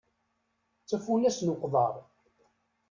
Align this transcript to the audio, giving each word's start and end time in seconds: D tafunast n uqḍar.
D 0.83 0.85
tafunast 0.89 1.39
n 1.43 1.53
uqḍar. 1.53 1.95